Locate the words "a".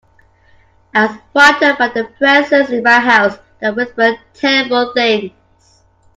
1.91-2.05